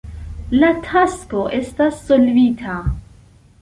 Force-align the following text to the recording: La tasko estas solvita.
La 0.63 0.71
tasko 0.87 1.45
estas 1.59 2.03
solvita. 2.09 2.83